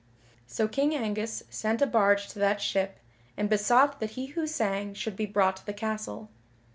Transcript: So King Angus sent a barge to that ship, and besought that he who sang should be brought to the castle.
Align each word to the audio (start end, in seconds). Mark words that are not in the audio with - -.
So 0.47 0.67
King 0.67 0.95
Angus 0.95 1.43
sent 1.51 1.79
a 1.79 1.85
barge 1.85 2.27
to 2.29 2.39
that 2.39 2.59
ship, 2.59 2.97
and 3.37 3.47
besought 3.47 3.99
that 3.99 4.09
he 4.17 4.25
who 4.33 4.47
sang 4.47 4.95
should 4.95 5.15
be 5.15 5.27
brought 5.27 5.57
to 5.57 5.65
the 5.67 5.73
castle. 5.73 6.31